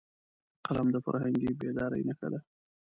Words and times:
قلم 0.65 0.87
د 0.91 0.97
فرهنګي 1.05 1.51
بیدارۍ 1.59 2.01
نښه 2.07 2.27
ده 2.31 2.39